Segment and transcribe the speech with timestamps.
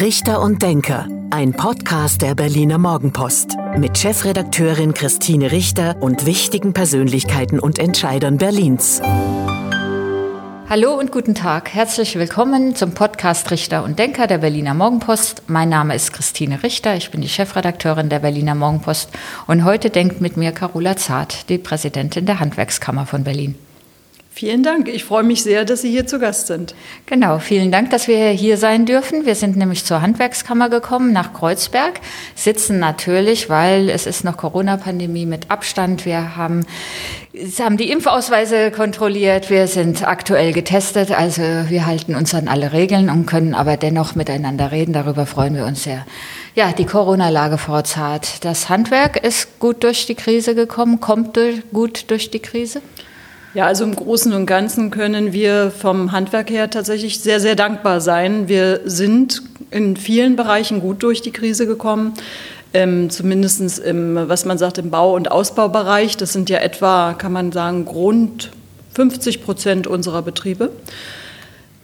[0.00, 7.58] Richter und Denker, ein Podcast der Berliner Morgenpost mit Chefredakteurin Christine Richter und wichtigen Persönlichkeiten
[7.58, 9.02] und Entscheidern Berlins.
[10.70, 11.74] Hallo und guten Tag.
[11.74, 15.42] Herzlich willkommen zum Podcast Richter und Denker der Berliner Morgenpost.
[15.48, 16.94] Mein Name ist Christine Richter.
[16.94, 19.10] Ich bin die Chefredakteurin der Berliner Morgenpost.
[19.48, 23.56] Und heute denkt mit mir Carola Zart, die Präsidentin der Handwerkskammer von Berlin.
[24.38, 24.86] Vielen Dank.
[24.86, 26.76] Ich freue mich sehr, dass Sie hier zu Gast sind.
[27.06, 29.26] Genau, vielen Dank, dass wir hier sein dürfen.
[29.26, 31.98] Wir sind nämlich zur Handwerkskammer gekommen nach Kreuzberg,
[32.36, 36.06] sitzen natürlich, weil es ist noch Corona-Pandemie mit Abstand.
[36.06, 36.64] Wir haben,
[37.58, 43.10] haben die Impfausweise kontrolliert, wir sind aktuell getestet, also wir halten uns an alle Regeln
[43.10, 44.92] und können aber dennoch miteinander reden.
[44.92, 46.06] Darüber freuen wir uns sehr.
[46.54, 48.44] Ja, die Corona-Lage, Zart.
[48.44, 52.82] Das Handwerk ist gut durch die Krise gekommen, kommt durch, gut durch die Krise?
[53.54, 58.02] Ja, also im Großen und Ganzen können wir vom Handwerk her tatsächlich sehr, sehr dankbar
[58.02, 58.46] sein.
[58.46, 62.12] Wir sind in vielen Bereichen gut durch die Krise gekommen.
[62.74, 66.18] Ähm, zumindest im, was man sagt, im Bau- und Ausbaubereich.
[66.18, 68.50] Das sind ja etwa, kann man sagen, rund
[68.94, 70.70] 50 Prozent unserer Betriebe.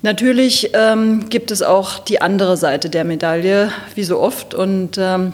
[0.03, 4.53] Natürlich ähm, gibt es auch die andere Seite der Medaille, wie so oft.
[4.53, 5.33] Und ähm,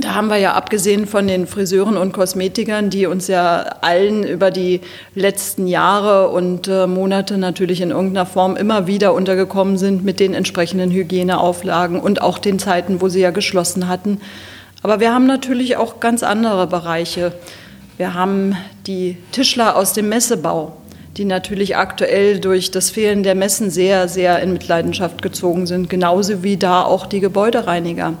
[0.00, 4.52] da haben wir ja abgesehen von den Friseuren und Kosmetikern, die uns ja allen über
[4.52, 4.80] die
[5.16, 10.34] letzten Jahre und äh, Monate natürlich in irgendeiner Form immer wieder untergekommen sind mit den
[10.34, 14.20] entsprechenden Hygieneauflagen und auch den Zeiten, wo sie ja geschlossen hatten.
[14.84, 17.32] Aber wir haben natürlich auch ganz andere Bereiche.
[17.96, 20.76] Wir haben die Tischler aus dem Messebau,
[21.16, 26.44] die natürlich aktuell durch das Fehlen der Messen sehr, sehr in Mitleidenschaft gezogen sind, genauso
[26.44, 28.14] wie da auch die Gebäudereiniger.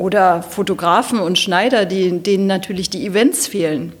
[0.00, 3.92] Oder Fotografen und Schneider, die, denen natürlich die Events fehlen.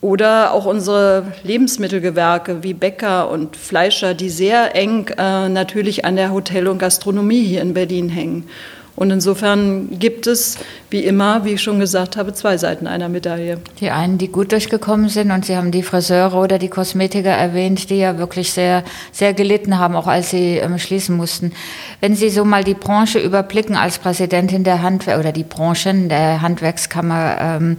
[0.00, 6.32] Oder auch unsere Lebensmittelgewerke wie Bäcker und Fleischer, die sehr eng äh, natürlich an der
[6.32, 8.48] Hotel- und Gastronomie hier in Berlin hängen.
[9.00, 10.58] Und insofern gibt es,
[10.90, 13.58] wie immer, wie ich schon gesagt habe, zwei Seiten einer Medaille.
[13.80, 17.88] Die einen, die gut durchgekommen sind, und Sie haben die Friseure oder die Kosmetiker erwähnt,
[17.88, 21.52] die ja wirklich sehr, sehr gelitten haben, auch als sie ähm, schließen mussten.
[22.02, 26.42] Wenn Sie so mal die Branche überblicken als Präsidentin der Handwerk oder die Branchen der
[26.42, 27.76] Handwerkskammer, ähm,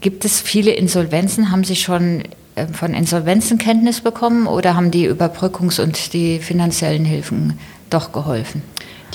[0.00, 1.50] gibt es viele Insolvenzen?
[1.50, 2.22] Haben Sie schon
[2.54, 7.58] äh, von Insolvenzen Kenntnis bekommen oder haben die Überbrückungs- und die finanziellen Hilfen
[7.90, 8.62] doch geholfen?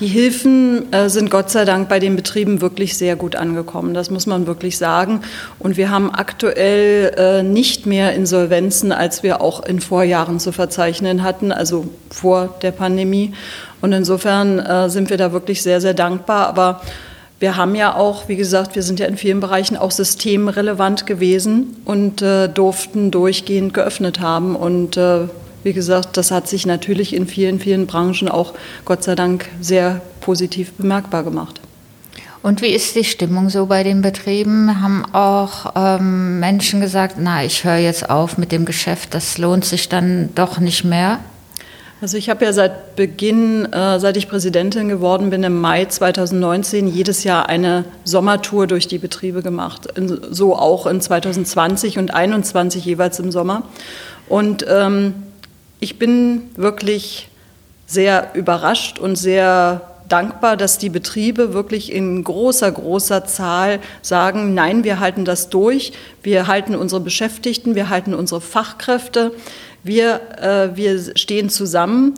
[0.01, 4.09] Die Hilfen äh, sind Gott sei Dank bei den Betrieben wirklich sehr gut angekommen, das
[4.09, 5.21] muss man wirklich sagen.
[5.59, 11.21] Und wir haben aktuell äh, nicht mehr Insolvenzen, als wir auch in Vorjahren zu verzeichnen
[11.21, 13.35] hatten, also vor der Pandemie.
[13.79, 16.47] Und insofern äh, sind wir da wirklich sehr, sehr dankbar.
[16.47, 16.81] Aber
[17.39, 21.75] wir haben ja auch, wie gesagt, wir sind ja in vielen Bereichen auch systemrelevant gewesen
[21.85, 24.55] und äh, durften durchgehend geöffnet haben.
[24.55, 25.27] Und äh,
[25.63, 28.53] wie gesagt, das hat sich natürlich in vielen, vielen Branchen auch
[28.85, 31.61] Gott sei Dank sehr positiv bemerkbar gemacht.
[32.43, 34.81] Und wie ist die Stimmung so bei den Betrieben?
[34.81, 39.63] Haben auch ähm, Menschen gesagt, na, ich höre jetzt auf mit dem Geschäft, das lohnt
[39.63, 41.19] sich dann doch nicht mehr?
[42.01, 46.87] Also ich habe ja seit Beginn, äh, seit ich Präsidentin geworden bin, im Mai 2019
[46.87, 49.87] jedes Jahr eine Sommertour durch die Betriebe gemacht.
[50.31, 53.61] So auch in 2020 und 2021 jeweils im Sommer.
[54.27, 55.13] Und ähm,
[55.81, 57.27] ich bin wirklich
[57.87, 64.83] sehr überrascht und sehr dankbar, dass die Betriebe wirklich in großer, großer Zahl sagen, nein,
[64.83, 69.31] wir halten das durch, wir halten unsere Beschäftigten, wir halten unsere Fachkräfte,
[69.83, 72.13] wir, äh, wir stehen zusammen.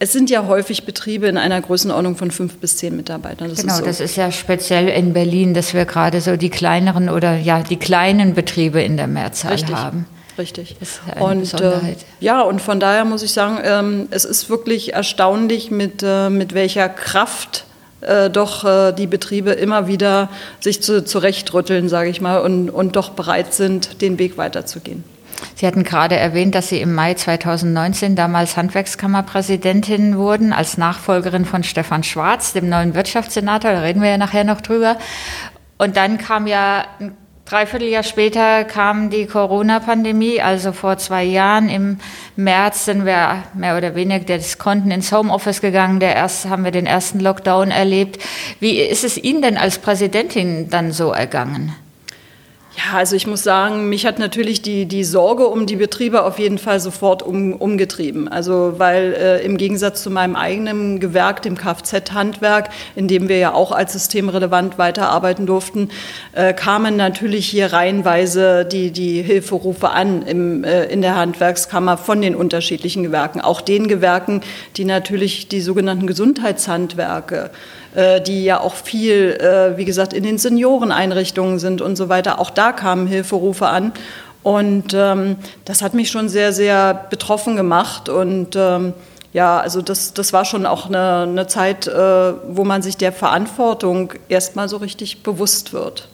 [0.00, 3.48] Es sind ja häufig Betriebe in einer Größenordnung von fünf bis zehn Mitarbeitern.
[3.50, 3.84] Das genau, ist so.
[3.84, 7.76] das ist ja speziell in Berlin, dass wir gerade so die kleineren oder ja die
[7.76, 9.76] kleinen Betriebe in der Mehrzahl Richtig.
[9.76, 10.06] haben
[10.38, 10.76] richtig.
[11.20, 16.02] und äh, ja, und von daher muss ich sagen, ähm, es ist wirklich erstaunlich, mit,
[16.02, 17.64] äh, mit welcher Kraft
[18.00, 20.28] äh, doch äh, die Betriebe immer wieder
[20.60, 25.04] sich zu, zurechtrütteln, sage ich mal, und, und doch bereit sind, den Weg weiterzugehen.
[25.54, 31.62] Sie hatten gerade erwähnt, dass Sie im Mai 2019 damals Handwerkskammerpräsidentin wurden, als Nachfolgerin von
[31.62, 33.72] Stefan Schwarz, dem neuen Wirtschaftssenator.
[33.72, 34.96] Da reden wir ja nachher noch drüber.
[35.76, 37.16] Und dann kam ja ein
[37.48, 41.70] Dreivierteljahr später kam die Corona-Pandemie, also vor zwei Jahren.
[41.70, 41.98] Im
[42.36, 45.98] März sind wir mehr oder weniger das Konten ins Homeoffice gegangen.
[45.98, 48.22] Der erste, haben wir den ersten Lockdown erlebt.
[48.60, 51.74] Wie ist es Ihnen denn als Präsidentin dann so ergangen?
[52.78, 56.38] Ja, also ich muss sagen, mich hat natürlich die, die Sorge um die Betriebe auf
[56.38, 58.28] jeden Fall sofort um, umgetrieben.
[58.28, 63.52] Also weil äh, im Gegensatz zu meinem eigenen Gewerk, dem Kfz-Handwerk, in dem wir ja
[63.52, 65.88] auch als systemrelevant weiterarbeiten durften,
[66.34, 72.22] äh, kamen natürlich hier reihenweise die, die Hilferufe an im, äh, in der Handwerkskammer von
[72.22, 73.40] den unterschiedlichen Gewerken.
[73.40, 74.42] Auch den Gewerken,
[74.76, 77.50] die natürlich die sogenannten Gesundheitshandwerke
[78.20, 82.38] die ja auch viel, äh, wie gesagt, in den Senioreneinrichtungen sind und so weiter.
[82.38, 83.92] Auch da kamen Hilferufe an.
[84.42, 88.08] Und ähm, das hat mich schon sehr, sehr betroffen gemacht.
[88.08, 88.94] Und ähm,
[89.32, 91.92] ja, also das, das war schon auch eine, eine Zeit, äh,
[92.48, 96.08] wo man sich der Verantwortung erstmal so richtig bewusst wird.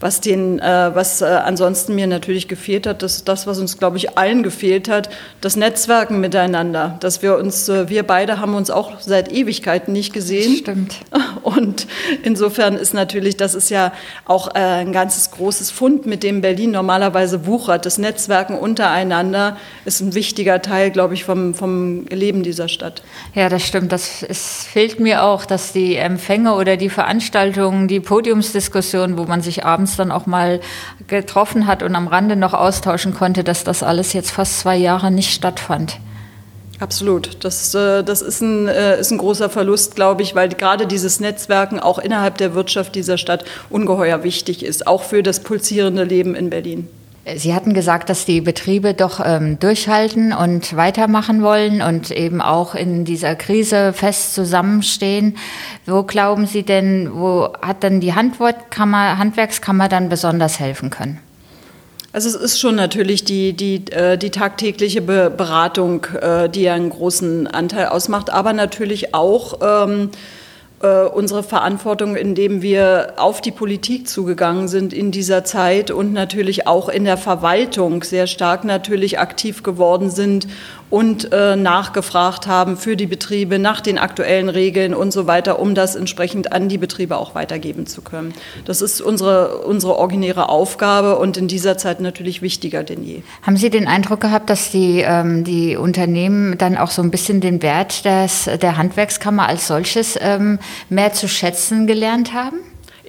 [0.00, 3.78] Was, den, äh, was äh, ansonsten mir natürlich gefehlt hat, das ist das, was uns,
[3.78, 5.08] glaube ich, allen gefehlt hat,
[5.40, 6.96] das Netzwerken miteinander.
[7.00, 10.56] Dass wir uns, äh, wir beide haben uns auch seit Ewigkeiten nicht gesehen.
[10.56, 10.96] Stimmt.
[11.42, 11.86] Und
[12.22, 13.92] insofern ist natürlich, das ist ja
[14.24, 17.86] auch äh, ein ganzes großes Fund, mit dem Berlin normalerweise wuchert.
[17.86, 23.02] Das Netzwerken untereinander ist ein wichtiger Teil, glaube ich, vom, vom Leben dieser Stadt.
[23.34, 23.92] Ja, das stimmt.
[23.92, 29.40] Das es fehlt mir auch, dass die Empfänge oder die Veranstaltungen, die Podiumsdiskussionen, wo man
[29.40, 30.60] sich abends uns dann auch mal
[31.06, 35.10] getroffen hat und am Rande noch austauschen konnte, dass das alles jetzt fast zwei Jahre
[35.10, 35.98] nicht stattfand.
[36.78, 37.42] Absolut.
[37.44, 41.18] Das, äh, das ist, ein, äh, ist ein großer Verlust, glaube ich, weil gerade dieses
[41.18, 46.36] Netzwerken auch innerhalb der Wirtschaft dieser Stadt ungeheuer wichtig ist, auch für das pulsierende Leben
[46.36, 46.88] in Berlin.
[47.36, 52.74] Sie hatten gesagt, dass die Betriebe doch ähm, durchhalten und weitermachen wollen und eben auch
[52.74, 55.36] in dieser Krise fest zusammenstehen.
[55.86, 61.18] Wo glauben Sie denn, wo hat denn die Handwerkskammer, Handwerkskammer dann besonders helfen können?
[62.12, 67.46] Also es ist schon natürlich die, die, äh, die tagtägliche Beratung, äh, die einen großen
[67.46, 70.10] Anteil ausmacht, aber natürlich auch ähm,
[70.82, 76.66] äh, unsere Verantwortung, indem wir auf die Politik zugegangen sind in dieser Zeit und natürlich
[76.66, 80.46] auch in der Verwaltung sehr stark natürlich aktiv geworden sind
[80.90, 85.74] und äh, nachgefragt haben für die Betriebe nach den aktuellen Regeln und so weiter, um
[85.74, 88.32] das entsprechend an die Betriebe auch weitergeben zu können.
[88.64, 93.22] Das ist unsere, unsere originäre Aufgabe und in dieser Zeit natürlich wichtiger denn je.
[93.42, 97.40] Haben Sie den Eindruck gehabt, dass die, ähm, die Unternehmen dann auch so ein bisschen
[97.40, 100.58] den Wert des, der Handwerkskammer als solches ähm,
[100.88, 102.58] mehr zu schätzen gelernt haben?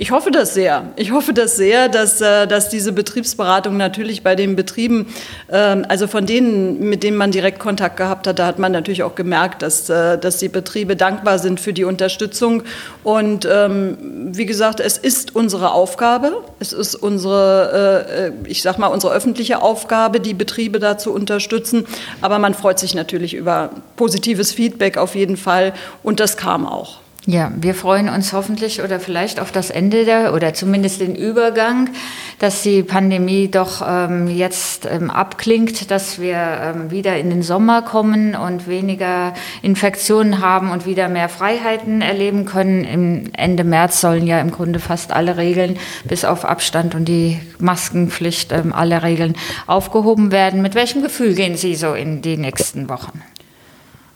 [0.01, 0.93] Ich hoffe das sehr.
[0.95, 5.07] Ich hoffe das sehr, dass, äh, dass diese Betriebsberatung natürlich bei den Betrieben,
[5.51, 9.03] ähm, also von denen, mit denen man direkt Kontakt gehabt hat, da hat man natürlich
[9.03, 12.63] auch gemerkt, dass, äh, dass die Betriebe dankbar sind für die Unterstützung.
[13.03, 13.97] Und ähm,
[14.31, 19.61] wie gesagt, es ist unsere Aufgabe, es ist unsere, äh, ich sag mal, unsere öffentliche
[19.61, 21.85] Aufgabe, die Betriebe da zu unterstützen.
[22.21, 25.73] Aber man freut sich natürlich über positives Feedback auf jeden Fall.
[26.03, 26.99] Und das kam auch.
[27.25, 31.89] Ja, wir freuen uns hoffentlich oder vielleicht auf das Ende der oder zumindest den Übergang,
[32.39, 37.81] dass die Pandemie doch ähm, jetzt ähm, abklingt, dass wir ähm, wieder in den Sommer
[37.81, 42.85] kommen und weniger Infektionen haben und wieder mehr Freiheiten erleben können.
[42.85, 47.37] Im Ende März sollen ja im Grunde fast alle Regeln bis auf Abstand und die
[47.59, 49.35] Maskenpflicht ähm, alle Regeln
[49.67, 50.61] aufgehoben werden.
[50.61, 53.21] Mit welchem Gefühl gehen Sie so in die nächsten Wochen?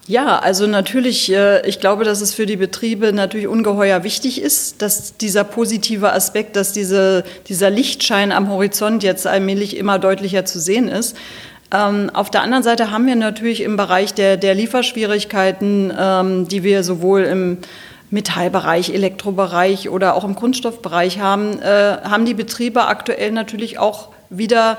[0.05, 4.81] Ja, also natürlich, äh, ich glaube, dass es für die Betriebe natürlich ungeheuer wichtig ist,
[4.81, 10.59] dass dieser positive Aspekt, dass diese, dieser Lichtschein am Horizont jetzt allmählich immer deutlicher zu
[10.59, 11.15] sehen ist.
[11.73, 16.63] Ähm, auf der anderen Seite haben wir natürlich im Bereich der, der Lieferschwierigkeiten, ähm, die
[16.63, 17.59] wir sowohl im
[18.09, 24.77] Metallbereich, Elektrobereich oder auch im Kunststoffbereich haben, äh, haben die Betriebe aktuell natürlich auch wieder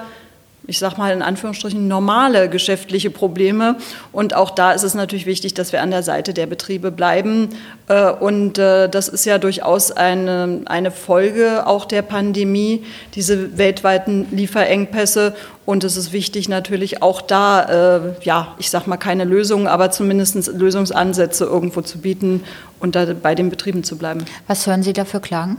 [0.66, 3.76] ich sage mal in Anführungsstrichen, normale geschäftliche Probleme.
[4.12, 7.50] Und auch da ist es natürlich wichtig, dass wir an der Seite der Betriebe bleiben.
[7.88, 14.26] Äh, und äh, das ist ja durchaus eine, eine Folge auch der Pandemie, diese weltweiten
[14.30, 15.34] Lieferengpässe.
[15.66, 19.90] Und es ist wichtig, natürlich auch da, äh, ja, ich sage mal keine Lösungen, aber
[19.90, 22.42] zumindest Lösungsansätze irgendwo zu bieten
[22.80, 24.24] und da bei den Betrieben zu bleiben.
[24.46, 25.58] Was hören Sie dafür Klagen?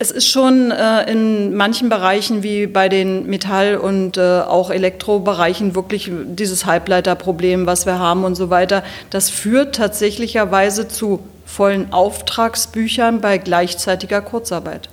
[0.00, 5.74] Es ist schon äh, in manchen Bereichen wie bei den Metall- und äh, auch Elektrobereichen
[5.74, 8.84] wirklich dieses Halbleiterproblem, was wir haben und so weiter.
[9.10, 14.88] Das führt tatsächlicherweise zu vollen Auftragsbüchern bei gleichzeitiger Kurzarbeit,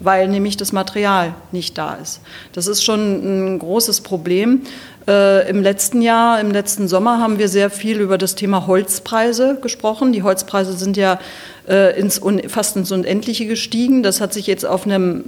[0.00, 2.20] weil nämlich das Material nicht da ist.
[2.52, 4.62] Das ist schon ein großes Problem.
[5.08, 9.56] Äh, Im letzten Jahr, im letzten Sommer haben wir sehr viel über das Thema Holzpreise
[9.62, 10.12] gesprochen.
[10.12, 11.18] Die Holzpreise sind ja
[11.66, 14.02] äh, ins fast ins Unendliche gestiegen.
[14.02, 15.24] Das hat sich jetzt auf einem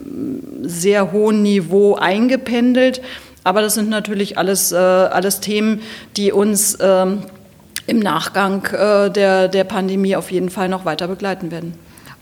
[0.61, 3.01] sehr hohen Niveau eingependelt.
[3.43, 5.81] Aber das sind natürlich alles, äh, alles Themen,
[6.15, 7.23] die uns ähm,
[7.87, 11.73] im Nachgang äh, der, der Pandemie auf jeden Fall noch weiter begleiten werden.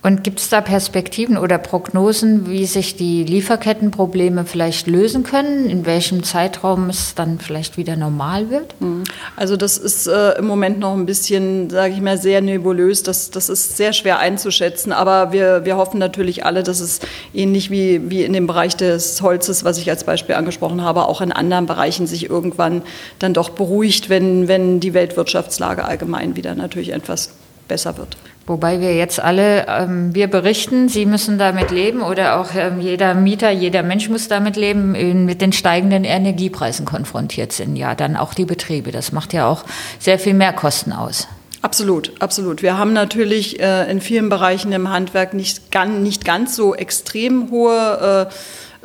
[0.09, 5.69] Und gibt es da Perspektiven oder Prognosen, wie sich die Lieferkettenprobleme vielleicht lösen können?
[5.69, 8.75] In welchem Zeitraum es dann vielleicht wieder normal wird?
[8.81, 9.05] Mhm.
[9.37, 13.03] Also das ist äh, im Moment noch ein bisschen, sage ich mal, sehr nebulös.
[13.03, 14.95] Das, das ist sehr schwer einzuschätzen.
[14.95, 17.01] Aber wir, wir hoffen natürlich alle, dass es
[17.35, 21.21] ähnlich wie, wie in dem Bereich des Holzes, was ich als Beispiel angesprochen habe, auch
[21.21, 22.81] in anderen Bereichen sich irgendwann
[23.19, 27.29] dann doch beruhigt, wenn, wenn die Weltwirtschaftslage allgemein wieder natürlich etwas
[27.69, 28.17] besser wird.
[28.49, 33.13] Wobei wir jetzt alle, ähm, wir berichten, Sie müssen damit leben oder auch ähm, jeder
[33.13, 34.93] Mieter, jeder Mensch muss damit leben,
[35.27, 37.77] mit den steigenden Energiepreisen konfrontiert sind.
[37.77, 38.91] Ja, dann auch die Betriebe.
[38.91, 39.65] Das macht ja auch
[39.99, 41.29] sehr viel mehr Kosten aus.
[41.61, 42.63] Absolut, absolut.
[42.63, 47.51] Wir haben natürlich äh, in vielen Bereichen im Handwerk nicht, ganz, nicht ganz so extrem
[47.51, 48.35] hohe äh,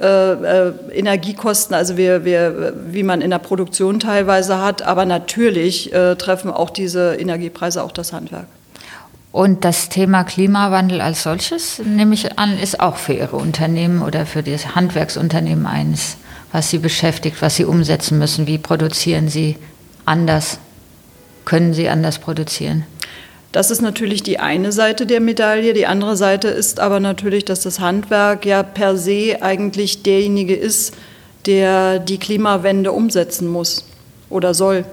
[0.03, 5.93] äh, äh, Energiekosten, also wir, wir, wie man in der Produktion teilweise hat, aber natürlich
[5.93, 8.48] äh, treffen auch diese Energiepreise auch das Handwerk.
[9.34, 14.28] Und das Thema Klimawandel als solches, nehme ich an, ist auch für Ihre Unternehmen oder
[14.28, 16.18] für das Handwerksunternehmen eines,
[16.52, 18.46] was Sie beschäftigt, was Sie umsetzen müssen.
[18.46, 19.58] Wie produzieren Sie
[20.06, 20.60] anders?
[21.46, 22.86] Können Sie anders produzieren?
[23.52, 25.74] Das ist natürlich die eine Seite der Medaille.
[25.74, 30.94] Die andere Seite ist aber natürlich, dass das Handwerk ja per se eigentlich derjenige ist,
[31.48, 33.84] der die Klimawende umsetzen muss
[34.30, 34.86] oder soll.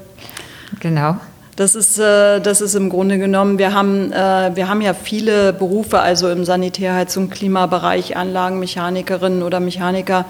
[0.81, 1.19] Genau.
[1.61, 5.53] Das ist, äh, das ist im Grunde genommen, wir haben, äh, wir haben ja viele
[5.53, 10.25] Berufe, also im Sanitärheizung, Klimabereich, Anlagenmechanikerinnen oder Mechaniker,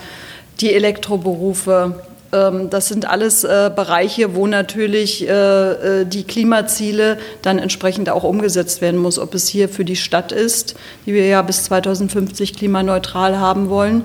[0.60, 2.02] die Elektroberufe.
[2.32, 8.98] Ähm, das sind alles äh, Bereiche, wo natürlich die Klimaziele dann entsprechend auch umgesetzt werden
[8.98, 10.74] muss, ob es hier für die Stadt ist,
[11.06, 14.04] die wir ja bis 2050 klimaneutral haben wollen.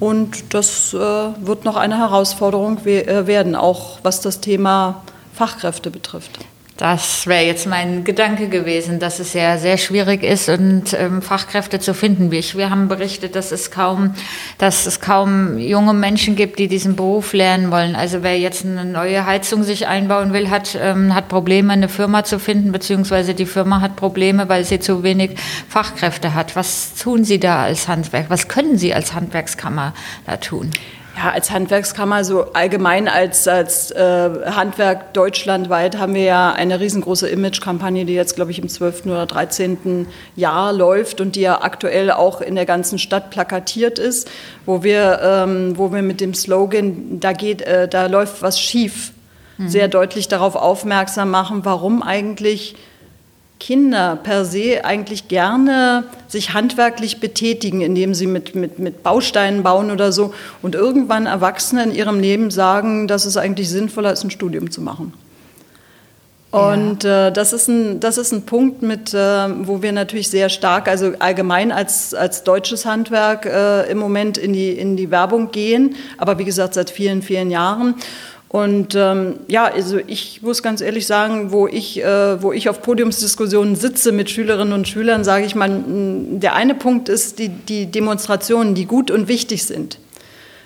[0.00, 5.02] Und das wird noch eine Herausforderung werden, auch was das Thema
[5.38, 6.40] Fachkräfte betrifft.
[6.78, 11.78] Das wäre jetzt mein Gedanke gewesen, dass es ja sehr schwierig ist und ähm, Fachkräfte
[11.78, 12.32] zu finden.
[12.32, 14.14] Wir haben berichtet, dass es kaum,
[14.58, 17.94] dass es kaum junge Menschen gibt, die diesen Beruf lernen wollen.
[17.94, 22.24] Also wer jetzt eine neue Heizung sich einbauen will, hat, ähm, hat Probleme, eine Firma
[22.24, 25.36] zu finden, beziehungsweise die Firma hat Probleme, weil sie zu wenig
[25.68, 26.56] Fachkräfte hat.
[26.56, 28.26] Was tun Sie da als Handwerk?
[28.28, 29.94] Was können Sie als Handwerkskammer
[30.26, 30.70] da tun?
[31.18, 37.28] Ja, als Handwerkskammer, so allgemein als, als äh, Handwerk deutschlandweit haben wir ja eine riesengroße
[37.28, 39.06] Image-Kampagne, die jetzt, glaube ich, im 12.
[39.06, 40.06] oder 13.
[40.36, 44.30] Jahr läuft und die ja aktuell auch in der ganzen Stadt plakatiert ist,
[44.64, 49.10] wo wir, ähm, wo wir mit dem Slogan, da geht, äh, da läuft was schief,
[49.56, 49.68] mhm.
[49.68, 52.76] sehr deutlich darauf aufmerksam machen, warum eigentlich
[53.58, 59.90] Kinder per se eigentlich gerne sich handwerklich betätigen, indem sie mit, mit, mit Bausteinen bauen
[59.90, 64.30] oder so und irgendwann Erwachsene in ihrem Leben sagen, dass es eigentlich sinnvoller ist, ein
[64.30, 65.12] Studium zu machen.
[66.50, 70.48] Und äh, das, ist ein, das ist ein Punkt, mit, äh, wo wir natürlich sehr
[70.48, 75.50] stark, also allgemein als, als deutsches Handwerk äh, im Moment in die, in die Werbung
[75.50, 77.96] gehen, aber wie gesagt seit vielen, vielen Jahren.
[78.48, 82.80] Und ähm, ja, also ich muss ganz ehrlich sagen, wo ich, äh, wo ich auf
[82.80, 87.86] Podiumsdiskussionen sitze mit Schülerinnen und Schülern, sage ich mal, der eine Punkt ist die, die
[87.86, 89.98] Demonstrationen, die gut und wichtig sind.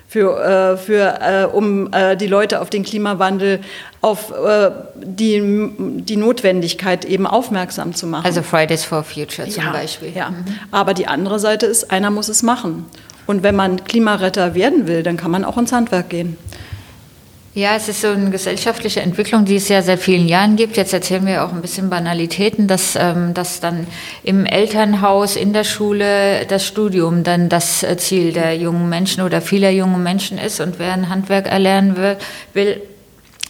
[0.07, 3.59] Für, äh, für, äh, um äh, die Leute auf den Klimawandel,
[3.99, 8.25] auf äh, die, die Notwendigkeit eben aufmerksam zu machen.
[8.25, 10.13] Also Fridays for Future zum ja, Beispiel.
[10.15, 10.29] Ja.
[10.29, 10.45] Mhm.
[10.71, 12.85] Aber die andere Seite ist, einer muss es machen.
[13.25, 16.37] Und wenn man Klimaretter werden will, dann kann man auch ins Handwerk gehen.
[17.55, 20.75] Ja, es ist so eine gesellschaftliche Entwicklung, die es ja seit vielen Jahren gibt.
[20.75, 23.85] Jetzt erzählen wir auch ein bisschen Banalitäten, dass, ähm, dass dann
[24.23, 29.39] im Elternhaus, in der Schule das Studium dann das äh, Ziel der jungen Menschen oder
[29.39, 32.17] vieler jungen Menschen ist und wer ein Handwerk erlernen will,
[32.55, 32.81] will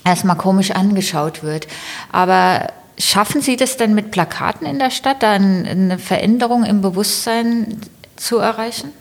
[0.03, 1.69] erstmal komisch angeschaut wird.
[2.11, 7.79] Aber schaffen Sie das denn mit Plakaten in der Stadt, da eine Veränderung im Bewusstsein
[8.17, 8.91] zu erreichen?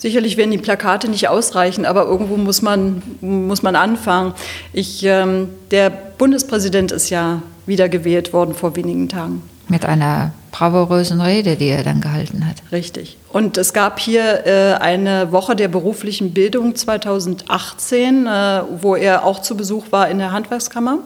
[0.00, 4.32] Sicherlich werden die Plakate nicht ausreichen, aber irgendwo muss man, muss man anfangen.
[4.72, 9.42] Ich, ähm, der Bundespräsident ist ja wiedergewählt worden vor wenigen Tagen.
[9.68, 12.56] Mit einer bravourösen Rede, die er dann gehalten hat.
[12.72, 13.18] Richtig.
[13.28, 19.42] Und es gab hier äh, eine Woche der beruflichen Bildung 2018, äh, wo er auch
[19.42, 21.00] zu Besuch war in der Handwerkskammer.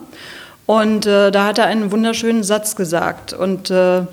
[0.65, 3.33] Und äh, da hat er einen wunderschönen Satz gesagt.
[3.33, 4.03] Und äh,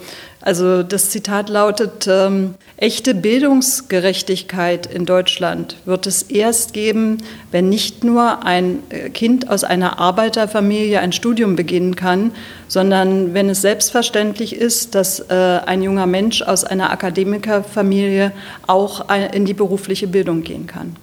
[0.43, 7.19] also das Zitat lautet, ähm, echte Bildungsgerechtigkeit in Deutschland wird es erst geben,
[7.53, 12.33] wenn nicht nur ein äh, Kind aus einer Arbeiterfamilie ein Studium beginnen kann,
[12.67, 18.33] sondern wenn es selbstverständlich ist, dass äh, ein junger Mensch aus einer Akademikerfamilie
[18.67, 20.97] auch in die berufliche Bildung gehen kann.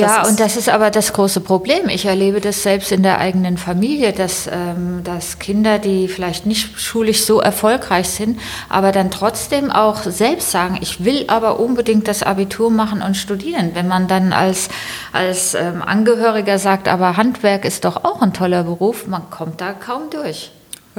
[0.00, 1.88] Ja, das und das ist aber das große Problem.
[1.88, 6.78] Ich erlebe das selbst in der eigenen Familie, dass, ähm, dass Kinder, die vielleicht nicht
[6.80, 12.22] schulisch so erfolgreich sind, aber dann trotzdem auch selbst sagen, ich will aber unbedingt das
[12.22, 13.70] Abitur machen und studieren.
[13.74, 14.68] Wenn man dann als,
[15.12, 19.72] als ähm, Angehöriger sagt, aber Handwerk ist doch auch ein toller Beruf, man kommt da
[19.72, 20.50] kaum durch.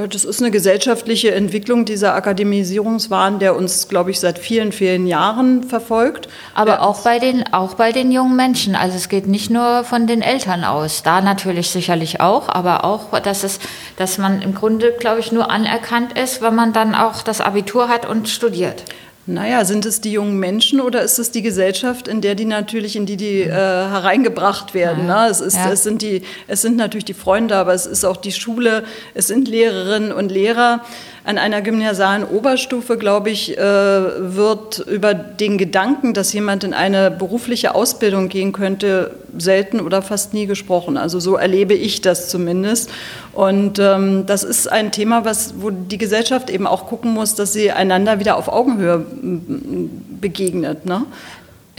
[0.07, 5.63] Das ist eine gesellschaftliche Entwicklung, dieser Akademisierungswahn, der uns, glaube ich, seit vielen, vielen Jahren
[5.63, 6.29] verfolgt.
[6.53, 8.75] Aber auch bei, den, auch bei den jungen Menschen.
[8.75, 11.03] Also es geht nicht nur von den Eltern aus.
[11.03, 13.59] Da natürlich sicherlich auch, aber auch, dass, es,
[13.97, 17.89] dass man im Grunde, glaube ich, nur anerkannt ist, wenn man dann auch das Abitur
[17.89, 18.85] hat und studiert.
[19.29, 22.95] Naja, sind es die jungen Menschen oder ist es die Gesellschaft, in der die natürlich,
[22.95, 25.07] in die die äh, hereingebracht werden?
[25.07, 25.25] Ja.
[25.25, 25.31] Ne?
[25.31, 25.71] Es, ist, ja.
[25.71, 28.83] es, sind die, es sind natürlich die Freunde, aber es ist auch die Schule,
[29.13, 30.83] es sind Lehrerinnen und Lehrer
[31.23, 37.11] an einer gymnasialen Oberstufe, glaube ich, äh, wird über den Gedanken, dass jemand in eine
[37.11, 40.97] berufliche Ausbildung gehen könnte, selten oder fast nie gesprochen.
[40.97, 42.89] Also so erlebe ich das zumindest.
[43.33, 47.53] Und ähm, das ist ein Thema, was, wo die Gesellschaft eben auch gucken muss, dass
[47.53, 49.05] sie einander wieder auf Augenhöhe
[50.19, 50.85] begegnet.
[50.85, 51.05] Ne?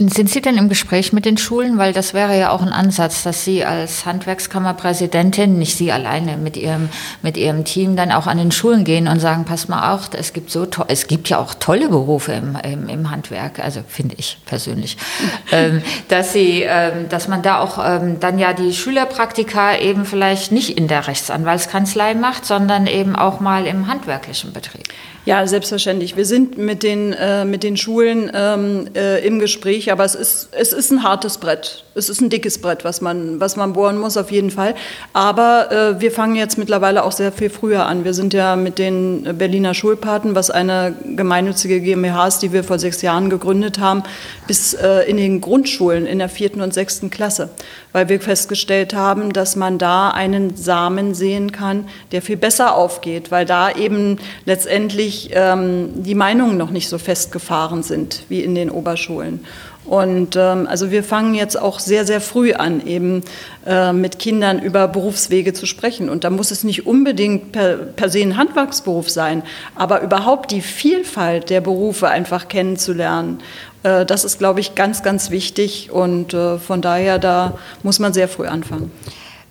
[0.09, 1.77] Sind Sie denn im Gespräch mit den Schulen?
[1.77, 6.57] Weil das wäre ja auch ein Ansatz, dass Sie als Handwerkskammerpräsidentin, nicht Sie alleine, mit
[6.57, 6.89] Ihrem,
[7.21, 10.33] mit Ihrem Team dann auch an den Schulen gehen und sagen, pass mal auf, es
[10.33, 14.37] gibt, so es gibt ja auch tolle Berufe im, im, im Handwerk, also finde ich
[14.45, 14.97] persönlich,
[15.51, 20.51] ähm, dass, Sie, ähm, dass man da auch ähm, dann ja die Schülerpraktika eben vielleicht
[20.51, 24.87] nicht in der Rechtsanwaltskanzlei macht, sondern eben auch mal im handwerklichen Betrieb.
[25.23, 26.17] Ja, selbstverständlich.
[26.17, 30.49] Wir sind mit den, äh, mit den Schulen ähm, äh, im Gespräch, aber es ist,
[30.51, 31.83] es ist ein hartes Brett.
[31.93, 34.73] Es ist ein dickes Brett, was man, was man bohren muss, auf jeden Fall.
[35.13, 38.03] Aber äh, wir fangen jetzt mittlerweile auch sehr viel früher an.
[38.03, 42.79] Wir sind ja mit den Berliner Schulpaten, was eine gemeinnützige GmbH ist, die wir vor
[42.79, 44.01] sechs Jahren gegründet haben,
[44.47, 47.49] bis äh, in den Grundschulen in der vierten und sechsten Klasse,
[47.91, 53.29] weil wir festgestellt haben, dass man da einen Samen sehen kann, der viel besser aufgeht,
[53.29, 58.69] weil da eben letztendlich ähm, die Meinungen noch nicht so festgefahren sind wie in den
[58.69, 59.45] Oberschulen.
[59.83, 63.23] Und ähm, also wir fangen jetzt auch sehr, sehr früh an, eben
[63.65, 66.07] äh, mit Kindern über Berufswege zu sprechen.
[66.09, 69.43] Und da muss es nicht unbedingt per, per se ein Handwerksberuf sein,
[69.75, 73.39] aber überhaupt die Vielfalt der Berufe einfach kennenzulernen.
[73.83, 75.89] Äh, das ist, glaube ich, ganz, ganz wichtig.
[75.91, 78.91] Und äh, von daher, da muss man sehr früh anfangen.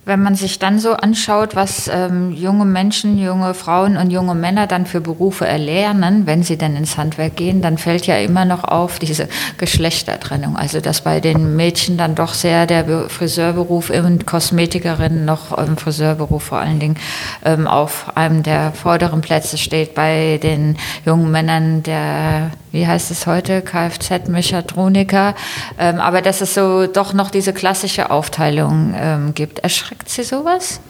[0.07, 4.67] Wenn man sich dann so anschaut, was ähm, junge Menschen, junge Frauen und junge Männer
[4.67, 8.65] dann für Berufe erlernen, wenn sie dann ins Handwerk gehen, dann fällt ja immer noch
[8.65, 9.29] auf diese
[9.59, 10.57] Geschlechtertrennung.
[10.57, 16.45] Also dass bei den Mädchen dann doch sehr der Friseurberuf und Kosmetikerin noch im Friseurberuf
[16.45, 16.97] vor allen Dingen
[17.45, 19.95] ähm, auf einem der vorderen Plätze steht.
[19.95, 25.35] Bei den jungen Männern der wie heißt es heute, Kfz-Mechatroniker.
[25.79, 29.61] Ähm, aber dass es so doch noch diese klassische Aufteilung ähm, gibt.
[29.61, 30.81] Erschreckt Sie sowas?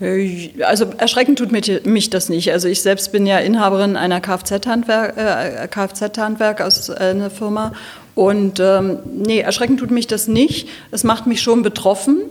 [0.00, 2.52] Äh, also erschreckend tut mich, mich, das nicht.
[2.52, 7.72] Also ich selbst bin ja Inhaberin einer Kfz-Handwerk äh, Kfz aus äh, einer Firma.
[8.14, 10.68] Und ähm, nee, erschreckend tut mich das nicht.
[10.90, 12.22] Es macht mich schon betroffen.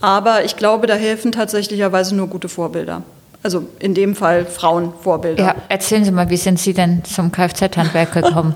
[0.00, 3.02] Aber ich glaube, da helfen tatsächlicherweise nur gute Vorbilder.
[3.42, 5.42] Also in dem Fall Frauenvorbilder.
[5.44, 8.54] Ja, erzählen Sie mal, wie sind Sie denn zum Kfz-Handwerk gekommen?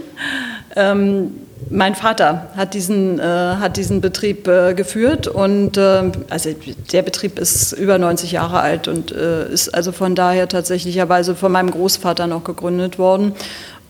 [0.76, 1.32] ähm,
[1.70, 6.50] mein Vater hat diesen, äh, hat diesen Betrieb äh, geführt und äh, also
[6.92, 11.52] der Betrieb ist über 90 Jahre alt und äh, ist also von daher tatsächlicherweise von
[11.52, 13.32] meinem Großvater noch gegründet worden.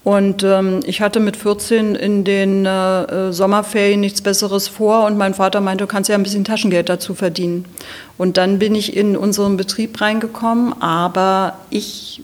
[0.05, 5.33] Und ähm, ich hatte mit 14 in den äh, Sommerferien nichts Besseres vor und mein
[5.33, 7.65] Vater meinte, du kannst ja ein bisschen Taschengeld dazu verdienen.
[8.19, 12.23] Und dann bin ich in unseren Betrieb reingekommen, aber ich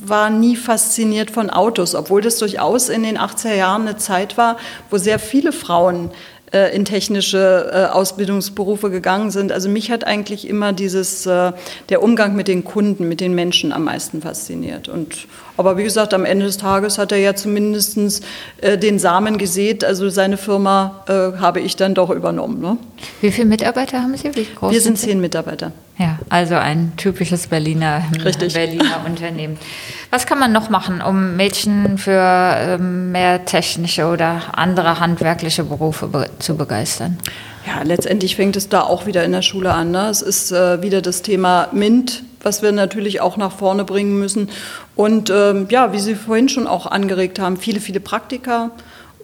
[0.00, 4.56] war nie fasziniert von Autos, obwohl das durchaus in den 80er Jahren eine Zeit war,
[4.88, 6.10] wo sehr viele Frauen
[6.52, 9.52] äh, in technische äh, Ausbildungsberufe gegangen sind.
[9.52, 11.52] Also mich hat eigentlich immer dieses, äh,
[11.88, 14.88] der Umgang mit den Kunden, mit den Menschen am meisten fasziniert.
[14.88, 17.98] Und aber wie gesagt, am Ende des Tages hat er ja zumindest
[18.60, 19.84] äh, den Samen gesät.
[19.84, 22.60] Also seine Firma äh, habe ich dann doch übernommen.
[22.60, 22.76] Ne?
[23.20, 24.34] Wie viele Mitarbeiter haben Sie?
[24.36, 25.72] Wie groß Wir sind zehn Mitarbeiter.
[25.98, 28.54] Ja, also ein typisches Berliner, Richtig.
[28.54, 29.58] Berliner Unternehmen.
[30.10, 36.08] Was kann man noch machen, um Mädchen für ähm, mehr technische oder andere handwerkliche Berufe
[36.38, 37.18] zu begeistern?
[37.66, 39.90] Ja, letztendlich fängt es da auch wieder in der Schule an.
[39.90, 40.06] Ne?
[40.08, 44.50] Es ist äh, wieder das Thema MINT, was wir natürlich auch nach vorne bringen müssen.
[44.94, 48.70] Und ähm, ja, wie Sie vorhin schon auch angeregt haben, viele, viele Praktika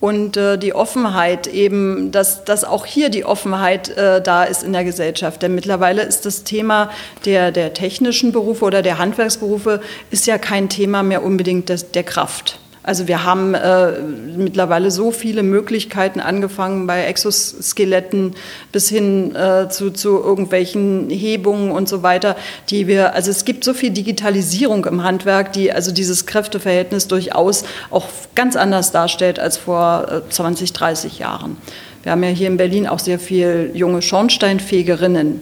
[0.05, 4.75] und äh, die Offenheit eben, dass, dass auch hier die Offenheit äh, da ist in
[4.75, 5.41] der Gesellschaft.
[5.41, 6.91] Denn mittlerweile ist das Thema
[7.25, 12.03] der, der technischen Berufe oder der Handwerksberufe ist ja kein Thema mehr unbedingt des, der
[12.03, 12.59] Kraft.
[12.87, 13.93] Also wir haben äh,
[14.37, 18.35] mittlerweile so viele Möglichkeiten, angefangen bei Exoskeletten
[18.73, 22.37] bis hin äh, zu, zu irgendwelchen Hebungen und so weiter,
[22.69, 27.65] die wir, also es gibt so viel Digitalisierung im Handwerk, die also dieses Kräfteverhältnis durchaus
[27.91, 31.57] auch ganz anders darstellt als vor äh, 20, 30 Jahren.
[32.03, 35.41] Wir haben ja hier in Berlin auch sehr viel junge Schornsteinfegerinnen.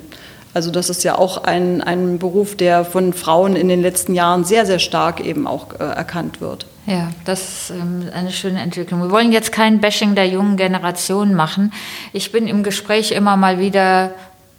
[0.55, 4.45] Also das ist ja auch ein, ein Beruf, der von Frauen in den letzten Jahren
[4.45, 6.67] sehr, sehr stark eben auch äh, erkannt wird.
[6.87, 9.01] Ja, das ist ähm, eine schöne Entwicklung.
[9.03, 11.73] Wir wollen jetzt kein Bashing der jungen Generation machen.
[12.13, 14.13] Ich bin im Gespräch immer mal wieder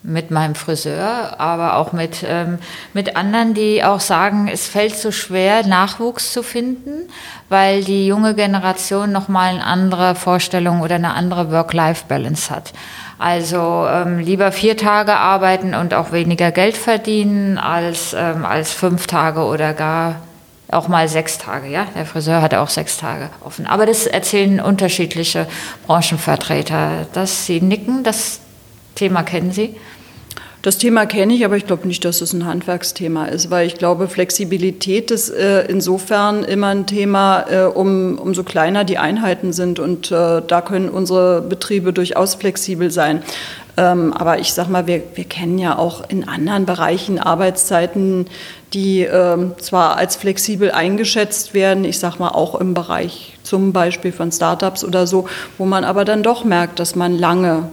[0.04, 2.60] mit meinem Friseur, aber auch mit, ähm,
[2.94, 7.10] mit anderen, die auch sagen, es fällt so schwer, Nachwuchs zu finden,
[7.48, 12.74] weil die junge Generation nochmal eine andere Vorstellung oder eine andere Work-Life-Balance hat.
[13.18, 19.08] Also ähm, lieber vier Tage arbeiten und auch weniger Geld verdienen als, ähm, als fünf
[19.08, 20.16] Tage oder gar
[20.70, 21.68] auch mal sechs Tage.
[21.68, 23.68] Ja, der Friseur hatte auch sechs Tage offen.
[23.68, 25.48] Aber das erzählen unterschiedliche
[25.86, 27.06] Branchenvertreter.
[27.13, 28.39] Dass Sie nicken, das
[28.96, 29.76] Thema kennen Sie?
[30.63, 33.76] Das Thema kenne ich, aber ich glaube nicht, dass es ein Handwerksthema ist, weil ich
[33.76, 39.80] glaube, Flexibilität ist äh, insofern immer ein Thema, äh, um, umso kleiner die Einheiten sind.
[39.80, 43.23] Und äh, da können unsere Betriebe durchaus flexibel sein.
[43.76, 48.28] Ähm, aber ich sage mal, wir, wir kennen ja auch in anderen Bereichen Arbeitszeiten,
[48.73, 54.13] die ähm, zwar als flexibel eingeschätzt werden, ich sage mal auch im Bereich zum Beispiel
[54.13, 57.67] von Startups oder so, wo man aber dann doch merkt, dass man lange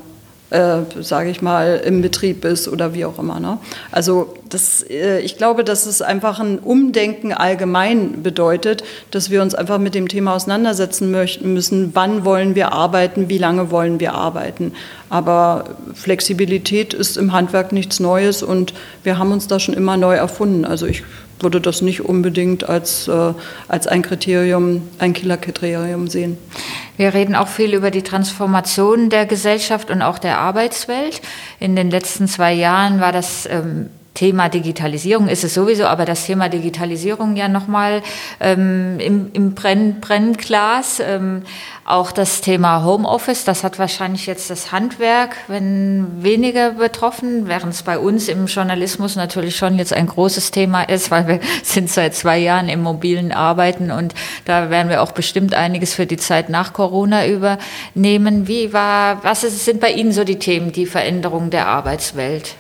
[0.50, 3.40] äh, sage ich mal, im Betrieb ist oder wie auch immer.
[3.40, 3.58] Ne?
[3.90, 9.54] Also das, äh, ich glaube, dass es einfach ein Umdenken allgemein bedeutet, dass wir uns
[9.54, 14.14] einfach mit dem Thema auseinandersetzen möchten müssen, wann wollen wir arbeiten, wie lange wollen wir
[14.14, 14.72] arbeiten.
[15.08, 20.14] Aber Flexibilität ist im Handwerk nichts Neues und wir haben uns da schon immer neu
[20.14, 20.64] erfunden.
[20.64, 21.02] Also ich
[21.42, 23.32] würde das nicht unbedingt als, äh,
[23.68, 26.38] als ein Kriterium, ein Killerkriterium sehen.
[26.96, 31.22] Wir reden auch viel über die Transformation der Gesellschaft und auch der Arbeitswelt.
[31.58, 36.26] In den letzten zwei Jahren war das ähm, Thema Digitalisierung ist es sowieso, aber das
[36.26, 38.02] Thema Digitalisierung ja nochmal
[38.40, 41.00] ähm, im, im Brenn, Brennglas.
[41.00, 41.42] Ähm,
[41.84, 47.82] auch das Thema Homeoffice, das hat wahrscheinlich jetzt das Handwerk, wenn weniger betroffen, während es
[47.82, 52.14] bei uns im Journalismus natürlich schon jetzt ein großes Thema ist, weil wir sind seit
[52.14, 56.48] zwei Jahren im mobilen Arbeiten und da werden wir auch bestimmt einiges für die Zeit
[56.48, 58.46] nach Corona übernehmen.
[58.46, 62.54] Wie war, was ist, sind bei Ihnen so die Themen, die Veränderung der Arbeitswelt?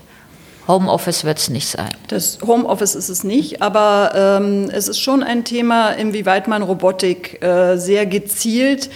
[0.70, 1.90] Homeoffice wird es nicht sein.
[2.08, 7.42] Das Homeoffice ist es nicht, aber ähm, es ist schon ein Thema, inwieweit man Robotik
[7.42, 8.90] äh, sehr gezielt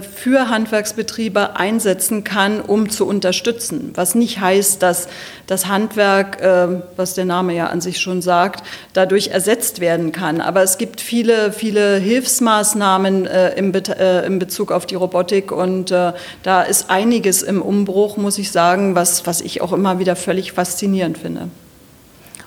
[0.00, 3.92] für Handwerksbetriebe einsetzen kann, um zu unterstützen.
[3.94, 5.08] Was nicht heißt, dass
[5.46, 10.40] das Handwerk, äh, was der Name ja an sich schon sagt, dadurch ersetzt werden kann.
[10.40, 16.90] Aber es gibt viele, viele Hilfsmaßnahmen äh, im Bezug auf die Robotik und da ist
[16.90, 21.48] einiges im Umbruch, muss ich sagen, was, was ich auch immer wieder völlig faszinierend finde.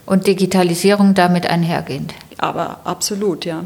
[0.06, 2.14] Und Digitalisierung damit einhergehend?
[2.38, 3.64] Aber absolut, ja.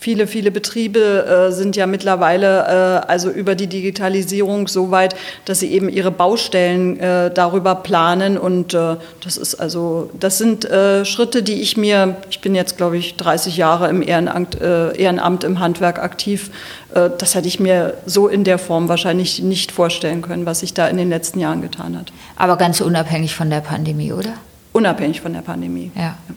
[0.00, 5.58] Viele, viele Betriebe äh, sind ja mittlerweile äh, also über die Digitalisierung so weit, dass
[5.58, 8.38] sie eben ihre Baustellen äh, darüber planen.
[8.38, 12.76] Und äh, das ist also, das sind äh, Schritte, die ich mir, ich bin jetzt
[12.76, 16.50] glaube ich 30 Jahre im Ehrenamt, äh, Ehrenamt im Handwerk aktiv,
[16.94, 20.88] das hätte ich mir so in der Form wahrscheinlich nicht vorstellen können, was sich da
[20.88, 22.12] in den letzten Jahren getan hat.
[22.34, 24.32] Aber ganz unabhängig von der Pandemie, oder?
[24.72, 25.92] Unabhängig von der Pandemie.
[25.94, 26.02] ja.
[26.02, 26.34] ja.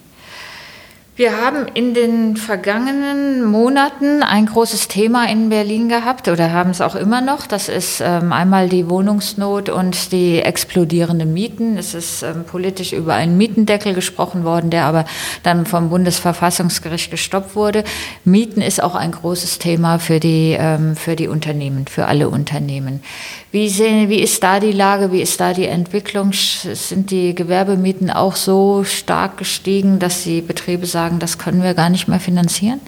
[1.18, 6.80] Wir haben in den vergangenen Monaten ein großes Thema in Berlin gehabt oder haben es
[6.80, 7.48] auch immer noch.
[7.48, 11.78] Das ist ähm, einmal die Wohnungsnot und die explodierenden Mieten.
[11.78, 15.04] Es ist ähm, politisch über einen Mietendeckel gesprochen worden, der aber
[15.44, 17.84] dann vom Bundesverfassungsgericht gestoppt wurde.
[18.24, 23.04] Mieten ist auch ein großes Thema für die, ähm, für die Unternehmen, für alle Unternehmen.
[23.52, 26.32] Wie, sehen, wie ist da die Lage, wie ist da die Entwicklung?
[26.32, 31.90] Sind die Gewerbemieten auch so stark gestiegen, dass die Betriebe sagen, das können wir gar
[31.90, 32.80] nicht mehr finanzieren?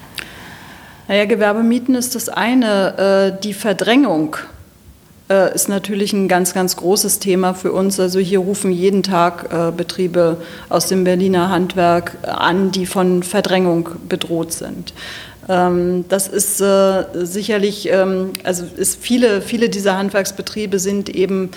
[1.09, 3.33] Naja, Gewerbemieten ist das eine.
[3.35, 4.37] Äh, die Verdrängung
[5.29, 7.99] äh, ist natürlich ein ganz, ganz großes Thema für uns.
[7.99, 10.37] Also hier rufen jeden Tag äh, Betriebe
[10.69, 14.93] aus dem Berliner Handwerk an, die von Verdrängung bedroht sind.
[15.49, 16.57] Ähm, das ist
[17.13, 21.51] sicherlich, ähm, also ist viele, viele dieser Handwerksbetriebe sind eben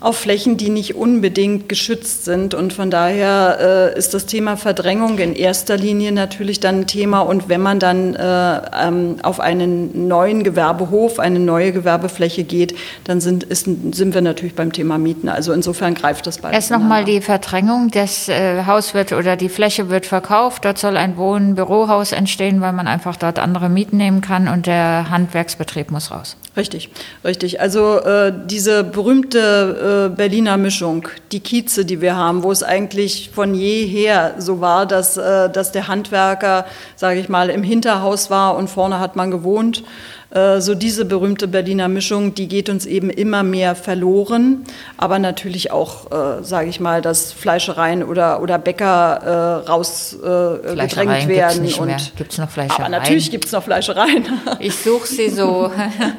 [0.00, 2.52] auf Flächen, die nicht unbedingt geschützt sind.
[2.52, 7.20] Und von daher äh, ist das Thema Verdrängung in erster Linie natürlich dann ein Thema.
[7.20, 13.20] Und wenn man dann äh, ähm, auf einen neuen Gewerbehof, eine neue Gewerbefläche geht, dann
[13.20, 15.30] sind, ist, sind wir natürlich beim Thema Mieten.
[15.30, 16.56] Also insofern greift das beides.
[16.56, 17.90] Erst nochmal die Verdrängung.
[17.90, 20.66] Das äh, Haus wird oder die Fläche wird verkauft.
[20.66, 25.08] Dort soll ein Wohn-Bürohaus entstehen, weil man einfach dort andere Mieten nehmen kann und der
[25.08, 26.36] Handwerksbetrieb muss raus.
[26.56, 26.88] Richtig,
[27.22, 27.60] richtig.
[27.60, 33.30] Also äh, diese berühmte äh, Berliner Mischung, die Kieze, die wir haben, wo es eigentlich
[33.34, 36.64] von jeher so war, dass, äh, dass der Handwerker,
[36.94, 39.84] sage ich mal, im Hinterhaus war und vorne hat man gewohnt.
[40.30, 44.64] Äh, so diese berühmte Berliner Mischung, die geht uns eben immer mehr verloren.
[44.96, 51.62] Aber natürlich auch, äh, sage ich mal, dass Fleischereien oder, oder Bäcker äh, rausgedrängt werden.
[51.62, 52.84] Gibt's und Gibt es noch Fleischereien?
[52.84, 54.24] Aber natürlich gibt es noch Fleischereien.
[54.58, 55.70] Ich suche sie so.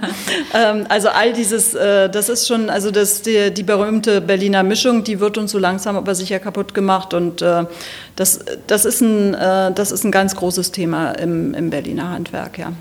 [0.54, 5.20] ähm, also all dieses, das ist schon, also das, die, die, berühmte Berliner Mischung, die
[5.20, 7.14] wird uns so langsam aber sicher kaputt gemacht.
[7.14, 12.58] Und das, das, ist ein, das ist ein ganz großes Thema im, im Berliner Handwerk,
[12.60, 12.72] ja.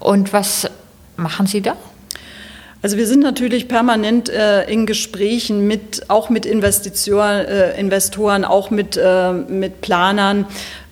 [0.00, 0.68] Und was
[1.16, 1.76] machen Sie da?
[2.84, 8.70] Also wir sind natürlich permanent äh, in Gesprächen mit, auch mit Investitionen, äh, Investoren, auch
[8.70, 10.44] mit, äh, mit Planern,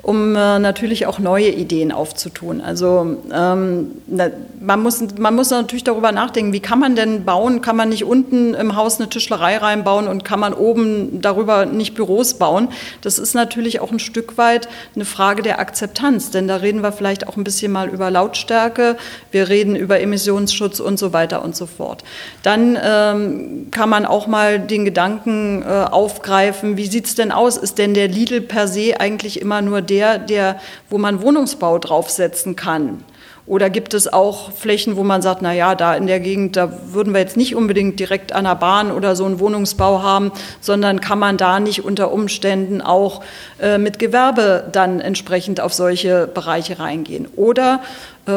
[0.02, 2.60] um äh, natürlich auch neue Ideen aufzutun.
[2.60, 7.60] Also ähm, na, man, muss, man muss natürlich darüber nachdenken, wie kann man denn bauen?
[7.60, 11.94] Kann man nicht unten im Haus eine Tischlerei reinbauen und kann man oben darüber nicht
[11.94, 12.68] Büros bauen?
[13.02, 16.90] Das ist natürlich auch ein Stück weit eine Frage der Akzeptanz, denn da reden wir
[16.90, 18.96] vielleicht auch ein bisschen mal über Lautstärke,
[19.30, 22.02] wir reden über Emissionsschutz und so weiter und so fort.
[22.42, 27.56] Dann ähm, kann man auch mal den Gedanken äh, aufgreifen, wie sieht es denn aus?
[27.56, 32.56] Ist denn der Lidl per se eigentlich immer nur der, der, wo man Wohnungsbau draufsetzen
[32.56, 33.04] kann?
[33.44, 36.72] Oder gibt es auch Flächen, wo man sagt, na ja, da in der Gegend, da
[36.92, 41.00] würden wir jetzt nicht unbedingt direkt an der Bahn oder so einen Wohnungsbau haben, sondern
[41.00, 43.22] kann man da nicht unter Umständen auch
[43.60, 47.26] äh, mit Gewerbe dann entsprechend auf solche Bereiche reingehen?
[47.34, 47.80] Oder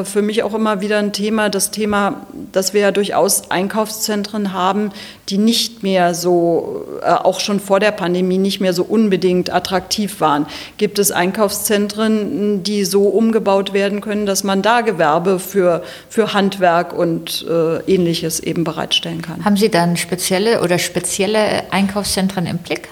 [0.04, 4.90] für mich auch immer wieder ein Thema, das Thema, dass wir ja durchaus Einkaufszentren haben,
[5.30, 10.22] die nicht mehr so, äh, auch schon vor der Pandemie nicht mehr so unbedingt attraktiv
[10.22, 10.48] waren.
[10.78, 16.92] Gibt es Einkaufszentren, die so umgebaut werden können, dass man da Gewerbe für, für Handwerk
[16.92, 19.46] und äh, ähnliches eben bereitstellen kann?
[19.46, 22.90] Haben Sie dann spezielle oder spezielle Einkaufszentren im Blick?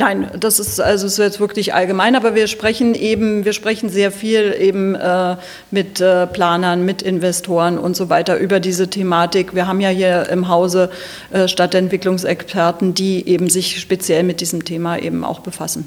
[0.00, 4.10] Nein, das ist also ist jetzt wirklich allgemein, aber wir sprechen eben, wir sprechen sehr
[4.10, 5.36] viel eben äh,
[5.70, 9.54] mit äh, Planern, mit Investoren und so weiter über diese Thematik.
[9.54, 10.88] Wir haben ja hier im Hause
[11.32, 15.86] äh, Stadtentwicklungsexperten, die eben sich speziell mit diesem Thema eben auch befassen.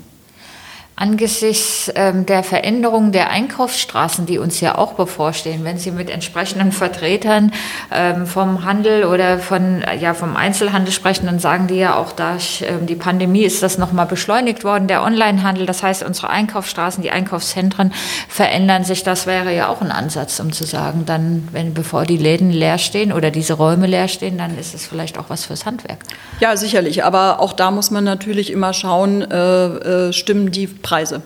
[0.96, 6.72] Angesichts ähm, der Veränderung der Einkaufsstraßen, die uns ja auch bevorstehen, wenn Sie mit entsprechenden
[6.72, 7.52] Vertretern
[7.92, 12.64] ähm, vom Handel oder von, ja, vom Einzelhandel sprechen, dann sagen die ja auch, durch
[12.68, 15.66] ähm, die Pandemie ist das nochmal beschleunigt worden, der Onlinehandel.
[15.66, 17.92] Das heißt, unsere Einkaufsstraßen, die Einkaufszentren
[18.30, 19.04] verändern sich.
[19.04, 22.78] Das wäre ja auch ein Ansatz, um zu sagen, dann, wenn, bevor die Läden leer
[22.78, 26.00] stehen oder diese Räume leer stehen, dann ist es vielleicht auch was fürs Handwerk.
[26.40, 27.04] Ja, sicherlich.
[27.04, 31.24] Aber auch da muss man natürlich immer schauen, äh, äh, stimmen die Preise.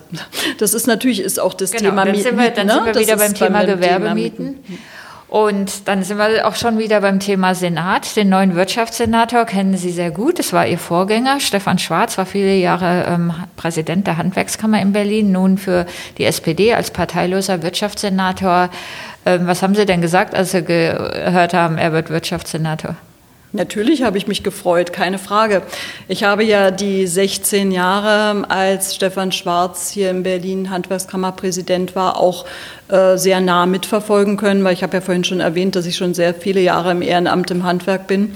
[0.59, 2.37] Das ist natürlich ist auch das genau, Thema dann Mieten.
[2.37, 2.73] Wir, dann ne?
[2.73, 4.59] sind wir wieder beim Thema Gewerbemieten.
[5.27, 8.15] Und dann sind wir auch schon wieder beim Thema Senat.
[8.15, 10.39] Den neuen Wirtschaftssenator kennen Sie sehr gut.
[10.39, 11.41] Das war Ihr Vorgänger.
[11.41, 15.85] Stefan Schwarz war viele Jahre ähm, Präsident der Handwerkskammer in Berlin, nun für
[16.17, 18.69] die SPD als parteiloser Wirtschaftssenator.
[19.25, 22.95] Ähm, was haben Sie denn gesagt, als Sie gehört haben, er wird Wirtschaftssenator?
[23.53, 25.61] Natürlich habe ich mich gefreut, keine Frage.
[26.09, 32.45] Ich habe ja die 16 Jahre, als Stefan Schwarz hier in Berlin Handwerkskammerpräsident war, auch
[32.89, 36.33] sehr nah mitverfolgen können, weil ich habe ja vorhin schon erwähnt, dass ich schon sehr
[36.33, 38.31] viele Jahre im Ehrenamt im Handwerk bin.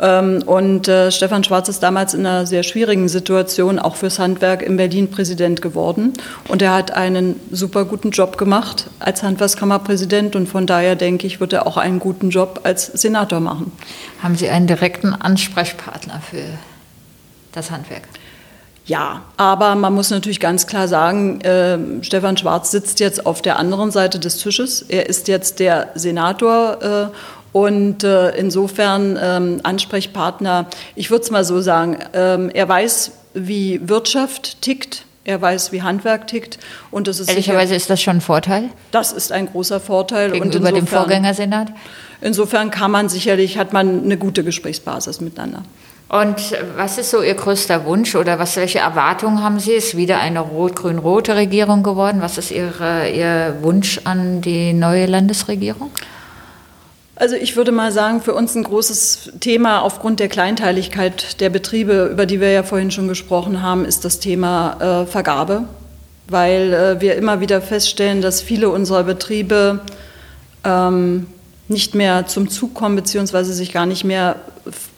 [0.00, 4.62] Ähm, und äh, Stefan Schwarz ist damals in einer sehr schwierigen Situation auch fürs Handwerk
[4.62, 6.14] in Berlin Präsident geworden.
[6.48, 10.34] Und er hat einen super guten Job gemacht als Handwerkskammerpräsident.
[10.36, 13.72] Und von daher denke ich, wird er auch einen guten Job als Senator machen.
[14.22, 16.44] Haben Sie einen direkten Ansprechpartner für
[17.52, 18.04] das Handwerk?
[18.90, 23.56] Ja, aber man muss natürlich ganz klar sagen, äh, Stefan Schwarz sitzt jetzt auf der
[23.56, 24.82] anderen Seite des Tisches.
[24.82, 31.44] Er ist jetzt der Senator äh, und äh, insofern ähm, Ansprechpartner, ich würde es mal
[31.44, 35.04] so sagen, ähm, er weiß, wie Wirtschaft tickt.
[35.22, 36.58] Er weiß, wie Handwerk tickt.
[36.90, 38.70] Und das ist Ehrlicherweise sicher, ist das schon ein Vorteil?
[38.90, 40.32] Das ist ein großer Vorteil.
[40.32, 41.68] Gegenüber dem Vorgängersenat?
[42.22, 45.62] Insofern kann man sicherlich, hat man eine gute Gesprächsbasis miteinander.
[46.10, 49.70] Und was ist so Ihr größter Wunsch oder was, welche Erwartungen haben Sie?
[49.70, 52.20] Ist wieder eine rot-grün-rote Regierung geworden?
[52.20, 55.92] Was ist Ihre, Ihr Wunsch an die neue Landesregierung?
[57.14, 62.08] Also ich würde mal sagen, für uns ein großes Thema aufgrund der Kleinteiligkeit der Betriebe,
[62.10, 65.62] über die wir ja vorhin schon gesprochen haben, ist das Thema äh, Vergabe,
[66.26, 69.78] weil äh, wir immer wieder feststellen, dass viele unserer Betriebe
[70.64, 71.28] ähm,
[71.68, 74.34] nicht mehr zum Zug kommen, beziehungsweise sich gar nicht mehr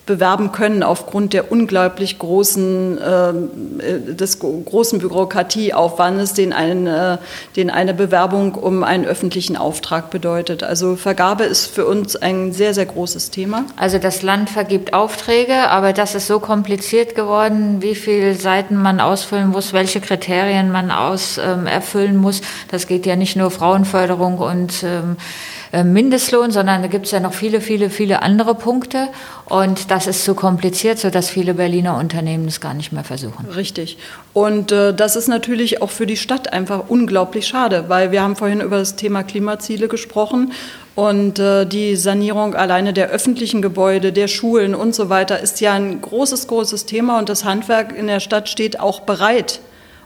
[0.06, 7.18] bewerben können aufgrund der unglaublich großen, äh, des großen Bürokratieaufwandes, den, ein, äh,
[7.54, 10.64] den eine Bewerbung um einen öffentlichen Auftrag bedeutet.
[10.64, 13.64] Also Vergabe ist für uns ein sehr, sehr großes Thema.
[13.76, 19.00] Also das Land vergibt Aufträge, aber das ist so kompliziert geworden, wie viele Seiten man
[19.00, 22.40] ausfüllen muss, welche Kriterien man aus, ähm, erfüllen muss.
[22.70, 27.20] Das geht ja nicht nur Frauenförderung und ähm, äh, Mindestlohn, sondern da gibt es ja
[27.20, 29.08] noch viele, viele, viele andere Punkte.
[29.46, 33.46] Und das ist zu kompliziert, sodass viele Berliner Unternehmen das gar nicht mehr versuchen.
[33.46, 33.96] Richtig.
[34.34, 38.36] Und äh, das ist natürlich auch für die Stadt einfach unglaublich schade, weil wir haben
[38.36, 40.52] vorhin über das Thema Klimaziele gesprochen.
[40.94, 45.72] Und äh, die Sanierung alleine der öffentlichen Gebäude, der Schulen und so weiter ist ja
[45.72, 47.18] ein großes, großes Thema.
[47.18, 49.60] Und das Handwerk in der Stadt steht auch bereit,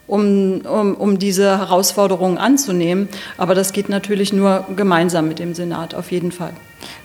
[0.07, 3.09] um, um, um diese Herausforderungen anzunehmen.
[3.37, 6.53] Aber das geht natürlich nur gemeinsam mit dem Senat, auf jeden Fall.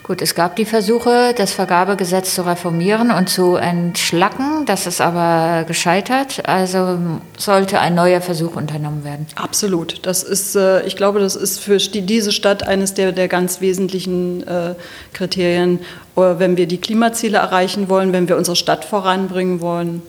[0.03, 4.65] Gut, es gab die Versuche, das Vergabegesetz zu reformieren und zu entschlacken.
[4.65, 6.47] Das ist aber gescheitert.
[6.47, 6.97] Also
[7.37, 9.27] sollte ein neuer Versuch unternommen werden.
[9.35, 10.05] Absolut.
[10.05, 14.45] Das ist, äh, ich glaube, das ist für diese Stadt eines der, der ganz wesentlichen
[14.45, 14.75] äh,
[15.13, 15.79] Kriterien,
[16.15, 20.01] äh, wenn wir die Klimaziele erreichen wollen, wenn wir unsere Stadt voranbringen wollen.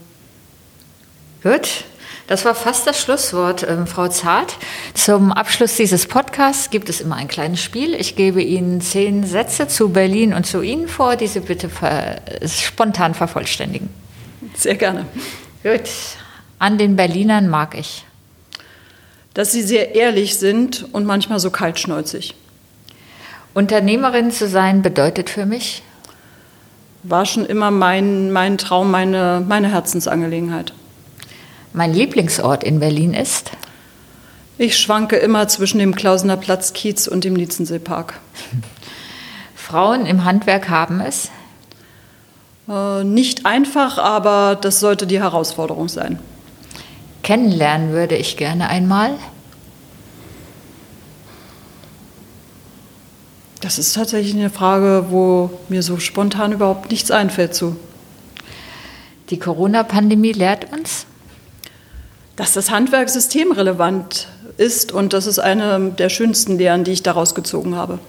[1.42, 1.84] Gut,
[2.32, 4.56] das war fast das Schlusswort, ähm, Frau Zart.
[4.94, 7.94] Zum Abschluss dieses Podcasts gibt es immer ein kleines Spiel.
[7.94, 12.22] Ich gebe Ihnen zehn Sätze zu Berlin und zu Ihnen vor, die Sie bitte ver
[12.46, 13.90] spontan vervollständigen.
[14.54, 15.04] Sehr gerne.
[15.62, 15.82] Gut.
[16.58, 18.06] An den Berlinern mag ich.
[19.34, 22.34] Dass sie sehr ehrlich sind und manchmal so kaltschnäuzig.
[23.52, 25.82] Unternehmerin zu sein bedeutet für mich?
[27.02, 30.72] War schon immer mein, mein Traum, meine, meine Herzensangelegenheit
[31.72, 33.52] mein Lieblingsort in Berlin ist?
[34.58, 38.20] Ich schwanke immer zwischen dem Klausener Platz Kiez und dem Lietzenseepark.
[39.54, 41.30] Frauen im Handwerk haben es?
[42.68, 46.18] Äh, nicht einfach, aber das sollte die Herausforderung sein.
[47.22, 49.14] Kennenlernen würde ich gerne einmal.
[53.60, 57.76] Das ist tatsächlich eine Frage, wo mir so spontan überhaupt nichts einfällt zu.
[59.30, 61.06] Die Corona-Pandemie lehrt uns?
[62.42, 64.26] Dass das Handwerk systemrelevant
[64.56, 68.00] ist und das ist eine der schönsten Lehren, die ich daraus gezogen habe.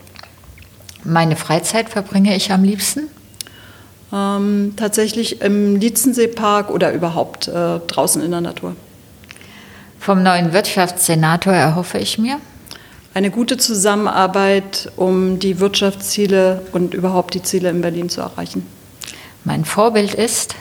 [1.04, 3.10] Meine Freizeit verbringe ich am liebsten?
[4.12, 8.76] Ähm, tatsächlich im Lietzenseepark oder überhaupt äh, draußen in der Natur.
[10.00, 12.39] Vom neuen Wirtschaftssenator erhoffe ich mir?
[13.13, 18.65] Eine gute Zusammenarbeit, um die Wirtschaftsziele und überhaupt die Ziele in Berlin zu erreichen.
[19.43, 20.56] Mein Vorbild ist?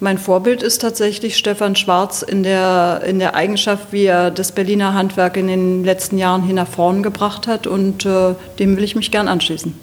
[0.00, 4.94] Mein Vorbild ist tatsächlich Stefan Schwarz in der, in der Eigenschaft, wie er das Berliner
[4.94, 8.94] Handwerk in den letzten Jahren hin nach vorn gebracht hat und äh, dem will ich
[8.94, 9.74] mich gern anschließen.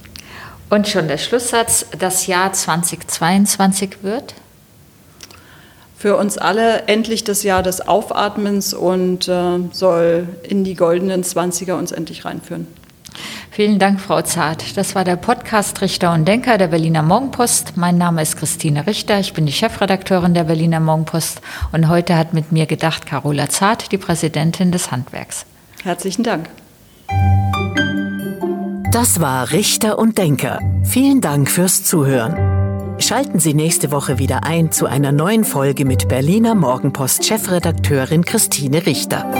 [0.69, 4.35] Und schon der Schlusssatz, das Jahr 2022 wird?
[5.97, 11.77] Für uns alle endlich das Jahr des Aufatmens und äh, soll in die goldenen Zwanziger
[11.77, 12.67] uns endlich reinführen.
[13.55, 14.75] Vielen Dank, Frau Zart.
[14.75, 17.77] Das war der Podcast Richter und Denker der Berliner Morgenpost.
[17.77, 19.17] Mein Name ist Christine Richter.
[19.21, 21.39] Ich bin die Chefredakteurin der Berliner Morgenpost.
[21.71, 25.45] Und heute hat mit mir gedacht Carola Zart, die Präsidentin des Handwerks.
[25.83, 26.49] Herzlichen Dank.
[28.91, 30.59] Das war Richter und Denker.
[30.83, 32.99] Vielen Dank fürs Zuhören.
[32.99, 38.85] Schalten Sie nächste Woche wieder ein zu einer neuen Folge mit Berliner Morgenpost Chefredakteurin Christine
[38.85, 39.31] Richter.